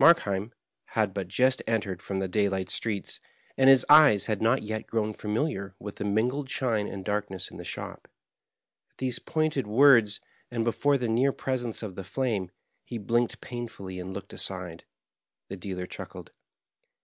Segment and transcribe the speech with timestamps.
[0.00, 0.52] Markheim
[0.96, 3.20] had but just entered from the daylight streets,
[3.56, 7.56] and his eyes had not yet grown familiar with the mingled shine and darkness in
[7.56, 8.08] the shop.
[8.90, 10.18] At these pointed words,
[10.50, 12.50] and before the near presence of the flame,
[12.84, 14.82] he blinked painfully and looked aside.
[15.46, 16.32] The dealer chuckled.